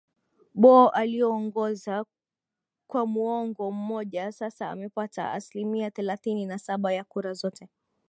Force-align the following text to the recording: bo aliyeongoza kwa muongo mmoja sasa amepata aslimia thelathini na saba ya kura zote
bo 0.61 0.89
aliyeongoza 0.89 2.05
kwa 2.87 3.05
muongo 3.05 3.71
mmoja 3.71 4.31
sasa 4.31 4.69
amepata 4.69 5.31
aslimia 5.31 5.91
thelathini 5.91 6.45
na 6.45 6.59
saba 6.59 6.93
ya 6.93 7.03
kura 7.03 7.33
zote 7.33 7.69